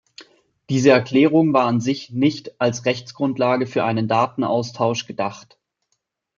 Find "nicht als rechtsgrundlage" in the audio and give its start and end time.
2.09-3.67